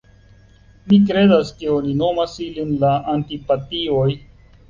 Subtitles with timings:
[0.93, 4.09] Mi kredas ke oni nomas ilin la Antipatioj."